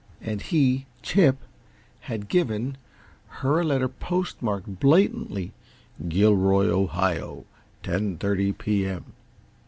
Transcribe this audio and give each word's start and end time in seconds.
And 0.19 0.41
he 0.41 0.87
Chip 1.03 1.37
had 1.99 2.27
given, 2.27 2.75
her 3.27 3.59
a 3.59 3.63
letter 3.63 3.87
postmarked 3.87 4.79
blatantly: 4.79 5.51
"Gilroy, 6.07 6.69
Ohio, 6.69 7.45
10:30 7.83 8.57
P. 8.57 8.87
M." 8.87 9.13